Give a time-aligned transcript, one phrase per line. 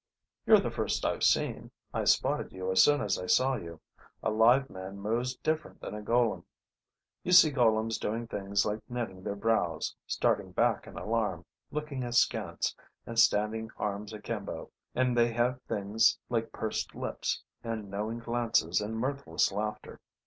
[0.47, 1.69] "You're the first I've seen.
[1.93, 3.79] I spotted you as soon as I saw you.
[4.23, 6.43] A live man moves different than a golem.
[7.21, 12.75] You see golems doing things like knitting their brows, starting back in alarm, looking askance,
[13.05, 14.71] and standing arms akimbo.
[14.95, 19.99] And they have things like pursed lips and knowing glances and mirthless laughter.